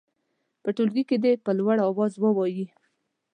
په 0.63 0.69
ټولګي 0.75 1.03
کې 1.09 1.17
دې 1.23 1.33
په 1.45 1.51
لوړ 1.59 1.77
اواز 1.87 2.13
ووايي. 2.17 2.65